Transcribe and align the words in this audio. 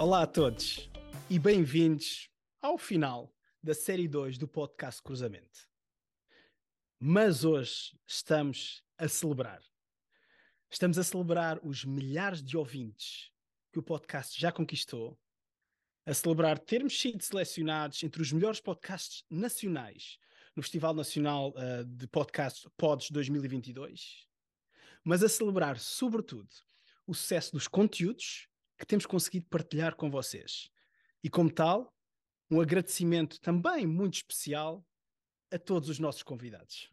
Olá 0.00 0.22
a 0.22 0.26
todos 0.28 0.88
e 1.28 1.40
bem-vindos 1.40 2.30
ao 2.62 2.78
final 2.78 3.34
da 3.60 3.74
série 3.74 4.06
2 4.06 4.38
do 4.38 4.46
podcast 4.46 5.02
Cruzamento. 5.02 5.68
Mas 7.00 7.44
hoje 7.44 7.98
estamos 8.06 8.84
a 8.96 9.08
celebrar. 9.08 9.60
Estamos 10.70 10.98
a 10.98 11.02
celebrar 11.02 11.58
os 11.64 11.84
milhares 11.84 12.40
de 12.44 12.56
ouvintes 12.56 13.32
que 13.72 13.80
o 13.80 13.82
podcast 13.82 14.40
já 14.40 14.52
conquistou, 14.52 15.18
a 16.06 16.14
celebrar 16.14 16.60
termos 16.60 16.96
sido 16.96 17.20
selecionados 17.20 18.00
entre 18.04 18.22
os 18.22 18.30
melhores 18.30 18.60
podcasts 18.60 19.24
nacionais 19.28 20.16
no 20.54 20.62
Festival 20.62 20.94
Nacional 20.94 21.52
uh, 21.56 21.84
de 21.84 22.06
Podcasts 22.06 22.68
Pods 22.76 23.10
2022, 23.10 24.28
mas 25.02 25.24
a 25.24 25.28
celebrar, 25.28 25.76
sobretudo, 25.80 26.48
o 27.04 27.12
sucesso 27.12 27.50
dos 27.50 27.66
conteúdos 27.66 28.47
que 28.78 28.86
temos 28.86 29.06
conseguido 29.06 29.46
partilhar 29.50 29.96
com 29.96 30.10
vocês. 30.10 30.70
E 31.22 31.28
como 31.28 31.50
tal, 31.50 31.92
um 32.50 32.60
agradecimento 32.60 33.40
também 33.40 33.86
muito 33.86 34.14
especial 34.14 34.86
a 35.52 35.58
todos 35.58 35.88
os 35.88 35.98
nossos 35.98 36.22
convidados. 36.22 36.88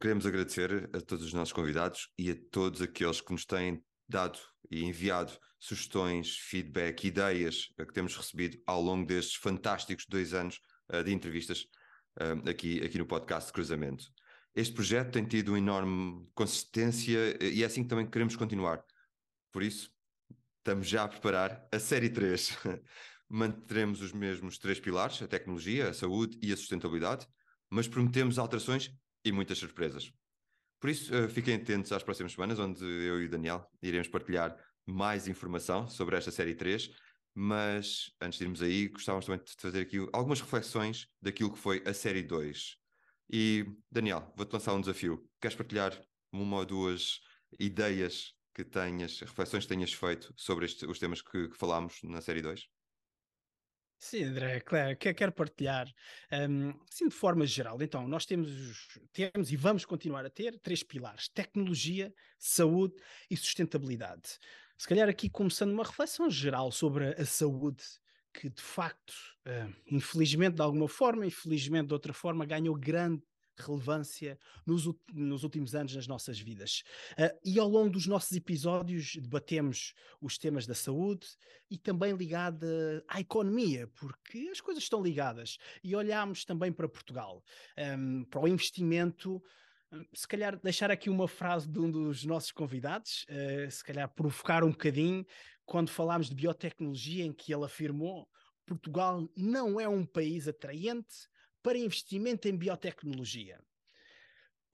Queremos 0.00 0.26
agradecer 0.26 0.90
a 0.92 1.00
todos 1.00 1.24
os 1.24 1.32
nossos 1.32 1.52
convidados 1.52 2.10
e 2.18 2.30
a 2.30 2.36
todos 2.50 2.82
aqueles 2.82 3.20
que 3.20 3.32
nos 3.32 3.44
têm 3.44 3.82
dado 4.08 4.38
e 4.70 4.84
enviado 4.84 5.32
sugestões, 5.58 6.36
feedback, 6.38 7.04
ideias 7.04 7.72
que 7.76 7.92
temos 7.92 8.16
recebido 8.16 8.60
ao 8.66 8.82
longo 8.82 9.06
destes 9.06 9.36
fantásticos 9.36 10.06
dois 10.06 10.34
anos 10.34 10.60
uh, 10.92 11.02
de 11.02 11.12
entrevistas 11.12 11.66
uh, 12.20 12.48
aqui, 12.48 12.82
aqui 12.84 12.98
no 12.98 13.06
podcast 13.06 13.48
de 13.48 13.52
Cruzamento. 13.52 14.04
Este 14.54 14.74
projeto 14.74 15.12
tem 15.12 15.24
tido 15.24 15.50
uma 15.50 15.58
enorme 15.58 16.28
consistência 16.34 17.38
e 17.42 17.62
é 17.62 17.66
assim 17.66 17.82
que 17.82 17.88
também 17.88 18.06
queremos 18.08 18.36
continuar. 18.36 18.84
Por 19.50 19.62
isso, 19.62 19.90
estamos 20.62 20.88
já 20.88 21.02
a 21.02 21.08
preparar 21.08 21.66
a 21.72 21.78
série 21.78 22.08
3. 22.08 22.56
Manteremos 23.28 24.00
os 24.00 24.12
mesmos 24.12 24.58
três 24.58 24.78
pilares: 24.78 25.20
a 25.20 25.26
tecnologia, 25.26 25.90
a 25.90 25.94
saúde 25.94 26.38
e 26.40 26.52
a 26.52 26.56
sustentabilidade, 26.56 27.26
mas 27.68 27.88
prometemos 27.88 28.38
alterações 28.38 28.90
e 29.24 29.32
muitas 29.32 29.58
surpresas. 29.58 30.12
Por 30.80 30.90
isso, 30.90 31.14
uh, 31.14 31.28
fiquem 31.28 31.56
atentos 31.56 31.92
às 31.92 32.02
próximas 32.02 32.32
semanas, 32.32 32.58
onde 32.58 32.84
eu 32.84 33.20
e 33.22 33.26
o 33.26 33.28
Daniel 33.28 33.68
iremos 33.82 34.08
partilhar 34.08 34.56
mais 34.86 35.28
informação 35.28 35.88
sobre 35.88 36.16
esta 36.16 36.30
série 36.30 36.54
3. 36.54 36.90
Mas 37.34 38.12
antes 38.20 38.38
de 38.38 38.44
irmos 38.44 38.62
aí, 38.62 38.88
gostávamos 38.88 39.26
também 39.26 39.42
de 39.42 39.54
fazer 39.58 39.80
aqui 39.80 39.98
algumas 40.12 40.40
reflexões 40.40 41.08
daquilo 41.20 41.52
que 41.52 41.58
foi 41.58 41.82
a 41.86 41.94
série 41.94 42.22
2. 42.22 42.76
E 43.32 43.64
Daniel, 43.90 44.32
vou-te 44.36 44.52
lançar 44.52 44.74
um 44.74 44.80
desafio. 44.80 45.26
Queres 45.40 45.56
partilhar 45.56 45.98
uma 46.30 46.58
ou 46.58 46.66
duas 46.66 47.20
ideias 47.58 48.34
que 48.54 48.64
tenhas, 48.64 49.20
reflexões 49.20 49.64
que 49.64 49.74
tenhas 49.74 49.92
feito 49.92 50.32
sobre 50.36 50.66
este, 50.66 50.86
os 50.86 50.98
temas 50.98 51.22
que, 51.22 51.48
que 51.48 51.56
falámos 51.56 52.02
na 52.02 52.20
série 52.20 52.42
2? 52.42 52.68
Sim, 53.98 54.24
André, 54.24 54.60
claro, 54.60 54.96
que 54.96 55.14
quero 55.14 55.30
partilhar, 55.30 55.86
um, 56.32 56.74
sim, 56.90 57.08
de 57.08 57.14
forma 57.14 57.46
geral. 57.46 57.80
Então, 57.80 58.08
nós 58.08 58.26
temos, 58.26 58.98
temos 59.12 59.52
e 59.52 59.56
vamos 59.56 59.84
continuar 59.84 60.26
a 60.26 60.30
ter 60.30 60.58
três 60.58 60.82
pilares: 60.82 61.28
tecnologia, 61.28 62.12
saúde 62.36 62.96
e 63.30 63.36
sustentabilidade. 63.36 64.38
Se 64.76 64.88
calhar 64.88 65.08
aqui 65.08 65.30
começando 65.30 65.70
uma 65.70 65.84
reflexão 65.84 66.28
geral 66.28 66.72
sobre 66.72 67.10
a 67.10 67.24
saúde, 67.24 67.84
que 68.34 68.50
de 68.50 68.60
facto, 68.60 69.14
uh, 69.46 69.72
infelizmente 69.86 70.56
de 70.56 70.62
alguma 70.62 70.88
forma, 70.88 71.24
infelizmente 71.24 71.86
de 71.86 71.94
outra 71.94 72.12
forma, 72.12 72.44
ganhou 72.44 72.74
grande 72.74 73.22
relevância 73.58 74.38
nos, 74.66 74.88
nos, 75.12 75.44
últimos 75.44 75.74
anos 75.74 75.94
nas 75.94 76.06
nossas 76.06 76.38
vidas. 76.38 76.82
Uh, 77.12 77.38
e 77.44 77.58
ao 77.58 77.68
longo 77.68 77.90
dos 77.90 78.06
nossos 78.06 78.32
episódios 78.32 79.16
debatemos 79.16 79.94
os 80.20 80.38
temas 80.38 80.66
da 80.66 80.74
saúde 80.74 81.26
e 81.70 81.78
também 81.78 82.14
ligada 82.14 83.04
à 83.08 83.20
economia, 83.20 83.88
porque 83.98 84.48
as 84.50 84.60
coisas 84.60 84.82
estão 84.82 85.02
ligadas. 85.02 85.58
E 85.82 85.94
olhamos 85.94 86.44
também 86.44 86.72
para 86.72 86.88
Portugal, 86.88 87.42
um, 87.98 88.24
para 88.24 88.40
o 88.40 88.48
investimento. 88.48 89.42
Se 90.12 90.26
calhar 90.26 90.58
deixar 90.58 90.90
aqui 90.90 91.10
uma 91.10 91.28
frase 91.28 91.68
de 91.68 91.78
um 91.78 91.90
dos 91.90 92.24
nossos 92.24 92.52
convidados, 92.52 93.26
uh, 93.28 93.70
se 93.70 93.84
calhar 93.84 94.08
provocar 94.08 94.64
um 94.64 94.70
bocadinho, 94.70 95.26
quando 95.64 95.90
falámos 95.90 96.28
de 96.28 96.34
biotecnologia, 96.34 97.24
em 97.24 97.32
que 97.32 97.54
ele 97.54 97.64
afirmou 97.64 98.28
Portugal 98.66 99.28
não 99.36 99.80
é 99.80 99.88
um 99.88 100.04
país 100.04 100.48
atraente 100.48 101.28
para 101.62 101.78
investimento 101.78 102.48
em 102.48 102.56
biotecnologia. 102.56 103.58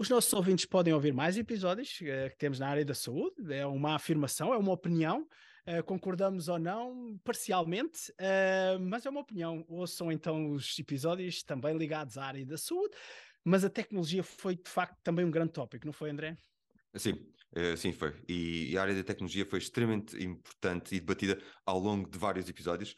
Os 0.01 0.09
nossos 0.09 0.33
ouvintes 0.33 0.65
podem 0.65 0.95
ouvir 0.95 1.13
mais 1.13 1.37
episódios 1.37 2.01
uh, 2.03 2.31
que 2.31 2.39
temos 2.39 2.61
na 2.61 2.69
área 2.69 2.85
da 2.85 2.95
saúde, 2.95 3.53
é 3.53 3.67
uma 3.67 3.97
afirmação, 3.97 4.55
é 4.55 4.57
uma 4.57 4.71
opinião, 4.71 5.27
uh, 5.67 5.83
concordamos 5.83 6.47
ou 6.47 6.57
não, 6.57 7.19
parcialmente, 7.25 8.13
uh, 8.13 8.79
mas 8.79 9.05
é 9.05 9.11
uma 9.11 9.23
opinião. 9.23 9.65
Ouçam 9.69 10.13
então 10.13 10.53
os 10.53 10.79
episódios 10.79 11.43
também 11.43 11.77
ligados 11.77 12.17
à 12.17 12.27
área 12.27 12.47
da 12.47 12.57
saúde, 12.57 12.95
mas 13.45 13.65
a 13.65 13.69
tecnologia 13.69 14.23
foi 14.23 14.55
de 14.55 14.71
facto 14.71 14.97
também 15.03 15.25
um 15.25 15.33
grande 15.33 15.51
tópico, 15.51 15.85
não 15.85 15.93
foi, 15.93 16.11
André? 16.11 16.37
Sim, 16.95 17.15
sim 17.77 17.93
foi. 17.93 18.15
E 18.29 18.77
a 18.79 18.83
área 18.83 18.95
da 18.95 19.03
tecnologia 19.03 19.45
foi 19.47 19.59
extremamente 19.59 20.17
importante 20.23 20.95
e 20.95 21.01
debatida 21.01 21.41
ao 21.67 21.79
longo 21.79 22.09
de 22.09 22.19
vários 22.19 22.49
episódios. 22.49 22.95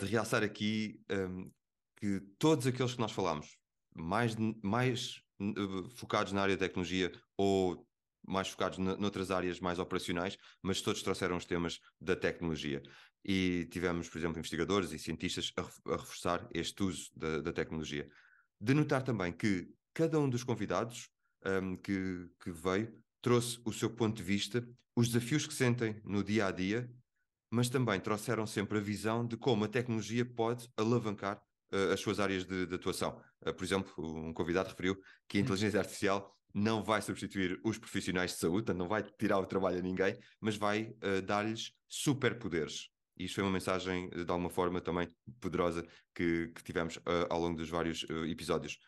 de 0.00 0.06
realçar 0.06 0.42
aqui 0.42 1.00
um, 1.10 1.50
que 1.96 2.20
todos 2.38 2.66
aqueles 2.66 2.94
que 2.94 3.00
nós 3.00 3.12
falamos, 3.12 3.56
mais, 3.94 4.36
mais 4.62 5.22
uh, 5.40 5.88
focados 5.96 6.32
na 6.32 6.42
área 6.42 6.56
da 6.56 6.66
tecnologia 6.66 7.12
ou 7.36 7.86
mais 8.26 8.48
focados 8.48 8.78
noutras 8.78 9.30
áreas 9.30 9.60
mais 9.60 9.78
operacionais, 9.78 10.36
mas 10.62 10.80
todos 10.80 11.02
trouxeram 11.02 11.36
os 11.36 11.44
temas 11.44 11.80
da 12.00 12.16
tecnologia. 12.16 12.82
E 13.24 13.68
tivemos, 13.70 14.08
por 14.08 14.18
exemplo, 14.18 14.38
investigadores 14.38 14.92
e 14.92 14.98
cientistas 14.98 15.52
a, 15.56 15.60
a 15.62 15.96
reforçar 15.96 16.46
este 16.52 16.82
uso 16.82 17.10
da, 17.14 17.40
da, 17.40 17.52
tecnologia. 17.52 18.08
De 18.60 18.74
notar 18.74 19.02
também 19.02 19.32
que 19.32 19.68
cada 19.94 20.18
um 20.18 20.28
dos 20.28 20.42
convidados 20.42 21.08
um, 21.44 21.76
que, 21.76 22.28
que 22.40 22.50
veio 22.50 22.92
trouxe 23.22 23.60
o 23.64 23.72
seu 23.72 23.90
ponto 23.90 24.16
de 24.16 24.22
vista, 24.22 24.66
os 24.96 25.08
desafios 25.08 25.46
que 25.46 25.54
sentem 25.54 26.00
no 26.04 26.22
dia 26.22 26.46
a 26.46 26.50
dia, 26.50 26.90
mas 27.50 27.68
também 27.68 28.00
trouxeram 28.00 28.46
sempre 28.46 28.78
a 28.78 28.80
visão 28.80 29.26
de 29.26 29.36
como 29.36 29.64
a 29.64 29.68
tecnologia 29.68 30.24
pode 30.24 30.68
alavancar 30.76 31.40
as 31.92 32.00
suas 32.00 32.20
áreas 32.20 32.44
de, 32.44 32.66
de 32.66 32.74
atuação. 32.74 33.20
Uh, 33.44 33.54
por 33.54 33.64
exemplo, 33.64 33.92
um 33.98 34.32
convidado 34.32 34.68
referiu 34.68 34.96
que 35.28 35.38
a 35.38 35.40
inteligência 35.40 35.78
artificial 35.78 36.34
não 36.54 36.82
vai 36.82 37.02
substituir 37.02 37.60
os 37.64 37.78
profissionais 37.78 38.32
de 38.32 38.38
saúde, 38.38 38.72
não 38.72 38.88
vai 38.88 39.02
tirar 39.02 39.38
o 39.38 39.46
trabalho 39.46 39.78
a 39.78 39.82
ninguém, 39.82 40.18
mas 40.40 40.56
vai 40.56 40.84
uh, 41.02 41.22
dar-lhes 41.22 41.72
superpoderes. 41.88 42.88
E 43.18 43.24
isto 43.24 43.36
foi 43.36 43.44
uma 43.44 43.52
mensagem, 43.52 44.10
de 44.10 44.30
alguma 44.30 44.50
forma, 44.50 44.80
também 44.80 45.08
poderosa 45.40 45.82
que, 46.14 46.48
que 46.54 46.62
tivemos 46.62 46.98
ao 47.30 47.40
longo 47.40 47.56
dos 47.56 47.70
vários 47.70 48.04
episódios. 48.28 48.78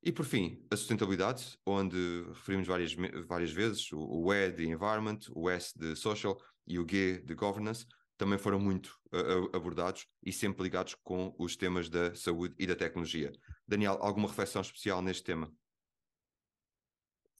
E 0.00 0.12
por 0.12 0.24
fim, 0.24 0.64
a 0.70 0.76
sustentabilidade, 0.76 1.58
onde 1.66 1.96
referimos 2.28 2.68
várias, 2.68 2.94
várias 3.26 3.50
vezes 3.50 3.90
o, 3.90 3.98
o 3.98 4.32
E 4.32 4.50
de 4.52 4.68
Environment, 4.68 5.18
o 5.34 5.50
S 5.50 5.76
de 5.76 5.96
Social 5.96 6.38
e 6.66 6.78
o 6.78 6.86
G 6.88 7.22
de 7.24 7.34
Governance, 7.34 7.84
também 8.24 8.38
foram 8.38 8.58
muito 8.58 8.98
uh, 9.12 9.54
abordados 9.54 10.06
e 10.22 10.32
sempre 10.32 10.62
ligados 10.62 10.94
com 11.04 11.34
os 11.38 11.56
temas 11.56 11.90
da 11.90 12.14
saúde 12.14 12.54
e 12.58 12.66
da 12.66 12.74
tecnologia. 12.74 13.30
Daniel, 13.68 13.98
alguma 14.00 14.28
reflexão 14.28 14.62
especial 14.62 15.02
neste 15.02 15.24
tema? 15.24 15.52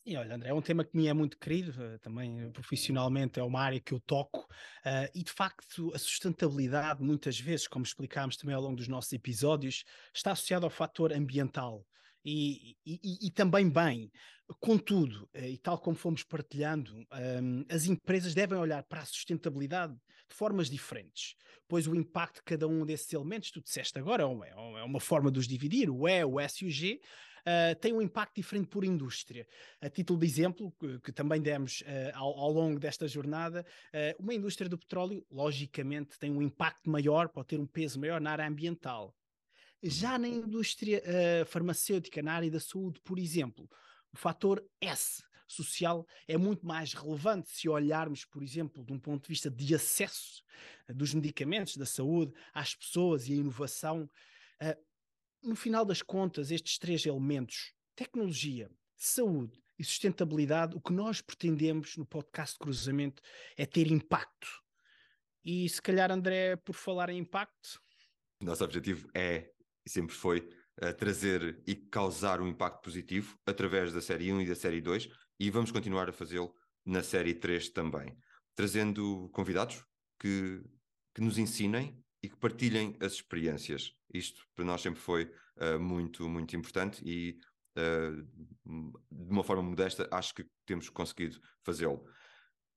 E 0.05 0.15
olha, 0.15 0.35
André, 0.35 0.51
é 0.51 0.55
um 0.55 0.61
tema 0.61 0.85
que 0.85 0.95
me 0.95 1.07
é 1.07 1.15
muito 1.15 1.39
querido, 1.39 1.83
eh, 1.83 1.97
também 1.97 2.53
profissionalmente 2.53 3.41
é 3.41 3.43
uma 3.43 3.63
área 3.63 3.81
que 3.81 3.95
eu 3.95 4.01
toco, 4.01 4.41
uh, 4.41 5.09
e 5.15 5.25
de 5.25 5.33
facto 5.33 5.91
a 5.95 5.99
sustentabilidade, 5.99 7.03
muitas 7.03 7.41
vezes, 7.41 7.67
como 7.67 7.87
explicámos 7.87 8.37
também 8.37 8.55
ao 8.55 8.61
longo 8.61 8.77
dos 8.77 8.87
nossos 8.87 9.11
episódios, 9.15 9.85
está 10.15 10.33
associada 10.33 10.67
ao 10.67 10.71
fator 10.71 11.15
ambiental 11.15 11.83
e, 12.25 12.77
e, 12.87 13.27
e, 13.27 13.31
também 13.31 13.69
bem. 13.69 14.11
Contudo, 14.61 15.29
eh, 15.33 15.51
e 15.51 15.59
tal 15.59 15.79
como 15.79 15.97
fomos 15.97 16.23
partilhando, 16.23 16.95
um, 16.95 17.65
as 17.69 17.87
empresas 17.87 18.35
devem 18.35 18.59
olhar 18.59 18.83
para 18.83 19.01
a 19.01 19.07
sustentabilidade 19.07 19.95
de 20.29 20.35
formas 20.35 20.69
diferentes, 20.69 21.35
pois 21.67 21.87
o 21.87 21.95
impacto 21.95 22.37
de 22.37 22.43
cada 22.43 22.69
um 22.69 22.85
desses 22.85 23.11
elementos, 23.13 23.51
tu 23.51 23.63
disseste 23.63 23.99
agora, 23.99 24.23
é, 24.23 24.51
é 24.51 24.85
uma 24.85 25.01
forma 25.01 25.31
de 25.31 25.39
os 25.39 25.49
dividir, 25.49 25.89
o 25.91 26.09
E, 26.09 26.25
o 26.25 26.39
S 26.39 26.65
e 26.65 26.69
o 26.69 26.71
G, 26.71 27.01
uh, 27.45 27.79
tem 27.81 27.93
um 27.93 28.03
impacto 28.03 28.37
diferente 28.37 28.69
por 28.69 28.85
indústria. 28.85 29.47
A 29.81 29.89
título 29.89 30.19
de 30.19 30.27
exemplo, 30.27 30.73
que, 30.79 31.01
que 31.01 31.13
também 31.13 31.41
demos 31.41 31.83
uh, 31.83 31.85
ao, 32.15 32.39
ao, 32.39 32.53
longo 32.53 32.79
desta 32.79 33.07
jornada, 33.07 33.65
uh, 33.89 34.23
uma 34.23 34.35
indústria 34.35 34.69
do 34.69 34.79
petróleo, 34.79 35.25
logicamente, 35.31 36.19
tem 36.19 36.31
um 36.31 36.43
impacto 36.43 36.91
maior, 36.91 37.29
pode 37.29 37.49
ter 37.49 37.61
um 37.61 37.67
peso 37.67 38.01
maior 38.01 38.21
na 38.21 38.33
área 38.33 38.47
ambiental. 38.47 39.15
Já 39.87 40.19
na 40.19 40.27
indústria 40.27 41.03
uh, 41.03 41.45
farmacêutica, 41.45 42.23
na 42.23 42.33
área 42.33 42.51
da 42.51 42.59
saúde, 42.59 42.99
por 43.05 43.19
exemplo, 43.19 43.69
o 44.11 44.17
fator 44.17 44.65
S 44.81 45.23
social 45.47 46.07
é 46.27 46.39
muito 46.39 46.67
mais 46.67 46.95
relevante 46.95 47.51
se 47.51 47.69
olharmos, 47.69 48.25
por 48.25 48.43
exemplo, 48.43 48.83
de 48.83 48.95
um 48.95 48.99
ponto 48.99 49.25
de 49.25 49.29
vista 49.29 49.51
de 49.51 49.75
acesso 49.75 50.43
uh, 50.89 50.95
dos 50.95 51.13
medicamentos 51.13 51.77
da 51.77 51.85
saúde 51.85 52.33
às 52.55 52.75
pessoas 52.75 53.29
e 53.29 53.35
a 53.35 53.37
inovação. 53.37 54.09
Uh, 54.63 54.85
no 55.43 55.55
final 55.55 55.85
das 55.85 56.01
contas, 56.01 56.51
estes 56.51 56.79
três 56.79 57.05
elementos, 57.05 57.75
tecnologia, 57.95 58.71
saúde 58.97 59.63
e 59.79 59.85
sustentabilidade, 59.85 60.75
o 60.75 60.81
que 60.81 60.95
nós 60.95 61.21
pretendemos 61.21 61.99
no 61.99 62.07
podcast 62.07 62.59
Cruzamento 62.59 63.23
é 63.55 63.67
ter 63.67 63.91
impacto 63.91 64.49
E 65.45 65.69
se 65.69 65.83
calhar, 65.83 66.11
André, 66.11 66.57
por 66.57 66.73
falar 66.73 67.11
em 67.11 67.19
impacto. 67.19 67.79
Nosso 68.41 68.65
objetivo 68.65 69.11
é 69.15 69.54
e 69.87 69.91
sempre 69.91 70.15
foi 70.15 70.49
uh, 70.83 70.95
trazer 70.97 71.63
e 71.67 71.75
causar 71.75 72.41
um 72.41 72.49
impacto 72.49 72.83
positivo 72.83 73.37
através 73.47 73.93
da 73.93 74.01
série 74.01 74.33
1 74.33 74.43
e 74.43 74.49
da 74.49 74.55
série 74.55 74.81
2 74.81 75.09
e 75.39 75.51
vamos 75.51 75.71
continuar 75.71 76.09
a 76.09 76.13
fazê-lo 76.13 76.55
na 76.85 77.03
série 77.03 77.35
3 77.35 77.71
também, 77.71 78.17
trazendo 78.55 79.29
convidados 79.33 79.85
que, 80.19 80.63
que 81.15 81.21
nos 81.21 81.39
ensinem 81.39 81.99
e 82.23 82.29
que 82.29 82.37
partilhem 82.37 82.97
as 83.01 83.13
experiências. 83.13 83.93
Isto 84.13 84.43
para 84.55 84.65
nós 84.65 84.81
sempre 84.81 85.01
foi 85.01 85.31
uh, 85.57 85.79
muito, 85.79 86.29
muito 86.29 86.57
importante 86.57 87.03
e 87.05 87.39
uh, 87.79 88.23
de 89.11 89.31
uma 89.31 89.45
forma 89.45 89.63
modesta 89.63 90.09
acho 90.11 90.35
que 90.35 90.47
temos 90.65 90.89
conseguido 90.89 91.39
fazê-lo. 91.63 92.05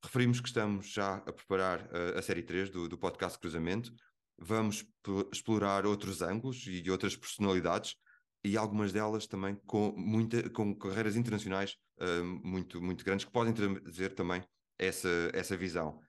Referimos 0.04 0.40
que 0.40 0.48
estamos 0.48 0.92
já 0.92 1.16
a 1.16 1.34
preparar 1.34 1.82
uh, 1.82 2.18
a 2.18 2.22
série 2.22 2.44
3 2.44 2.70
do, 2.70 2.88
do 2.88 2.98
podcast 2.98 3.38
Cruzamento. 3.40 3.94
Vamos 4.38 4.86
explorar 5.32 5.86
outros 5.86 6.22
ângulos 6.22 6.66
e 6.68 6.90
outras 6.92 7.16
personalidades 7.16 7.96
e 8.44 8.56
algumas 8.56 8.94
delas 8.94 9.28
também 9.28 9.56
com, 9.66 9.94
muita, 9.98 10.50
com 10.50 10.76
carreiras 10.76 11.16
internacionais 11.16 11.76
uh, 12.00 12.24
muito, 12.24 12.82
muito 12.82 13.04
grandes 13.04 13.26
que 13.26 13.32
podem 13.32 13.54
trazer 13.54 14.14
também 14.14 14.44
essa, 14.78 15.10
essa 15.34 15.58
visão. 15.58 16.00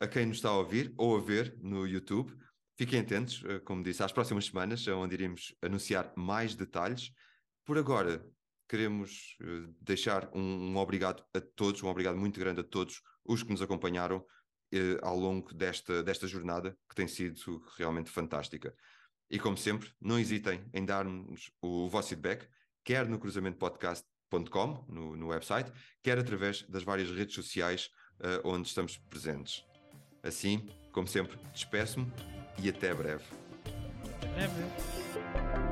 A 0.00 0.06
quem 0.06 0.26
nos 0.26 0.36
está 0.36 0.50
a 0.50 0.56
ouvir 0.56 0.94
ou 0.96 1.16
a 1.16 1.20
ver 1.20 1.56
no 1.60 1.86
YouTube, 1.86 2.32
fiquem 2.76 3.00
atentos, 3.00 3.42
uh, 3.42 3.60
como 3.64 3.82
disse, 3.82 4.02
às 4.02 4.12
próximas 4.12 4.46
semanas, 4.46 4.86
onde 4.86 5.14
iremos 5.14 5.54
anunciar 5.60 6.12
mais 6.16 6.54
detalhes. 6.54 7.10
Por 7.64 7.76
agora, 7.76 8.24
queremos 8.68 9.36
uh, 9.42 9.74
deixar 9.80 10.30
um, 10.34 10.40
um, 10.40 10.76
obrigado 10.76 11.24
a 11.34 11.40
todos, 11.40 11.82
um 11.82 11.88
obrigado 11.88 12.16
muito 12.16 12.38
grande 12.38 12.60
a 12.60 12.64
todos 12.64 13.02
os 13.24 13.42
que 13.42 13.50
nos 13.50 13.62
acompanharam 13.62 14.24
ao 15.02 15.16
longo 15.16 15.52
desta, 15.54 16.02
desta 16.02 16.26
jornada, 16.26 16.76
que 16.88 16.94
tem 16.94 17.08
sido 17.08 17.62
realmente 17.76 18.10
fantástica. 18.10 18.74
E 19.30 19.38
como 19.38 19.56
sempre, 19.56 19.90
não 20.00 20.18
hesitem 20.18 20.64
em 20.72 20.84
dar-nos 20.84 21.50
o 21.60 21.88
vosso 21.88 22.08
feedback, 22.08 22.48
quer 22.84 23.06
no 23.06 23.18
cruzamentopodcast.com, 23.18 24.84
no, 24.88 25.16
no 25.16 25.28
website, 25.28 25.70
quer 26.02 26.18
através 26.18 26.62
das 26.62 26.82
várias 26.82 27.10
redes 27.10 27.34
sociais 27.34 27.90
uh, 28.20 28.48
onde 28.48 28.68
estamos 28.68 28.96
presentes. 28.96 29.64
Assim, 30.22 30.66
como 30.92 31.06
sempre, 31.06 31.38
despeço-me 31.52 32.10
e 32.62 32.68
até 32.68 32.94
breve. 32.94 33.24
Até 34.22 34.48
breve. 34.48 35.67